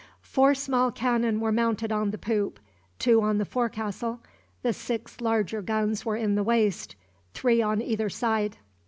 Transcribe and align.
Four 0.23 0.55
small 0.55 0.91
cannon 0.91 1.39
were 1.41 1.51
mounted 1.51 1.91
on 1.91 2.09
the 2.09 2.17
poop, 2.17 2.59
two 2.97 3.21
on 3.21 3.37
the 3.37 3.45
forecastle, 3.45 4.19
the 4.63 4.73
six 4.73 5.21
larger 5.21 5.61
guns 5.61 6.03
were 6.03 6.15
in 6.17 6.33
the 6.33 6.41
waist 6.43 6.95
three 7.35 7.61
on 7.61 7.83
either 7.83 8.09
side. 8.09 8.57